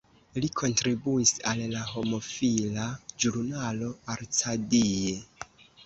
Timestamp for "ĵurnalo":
3.23-3.95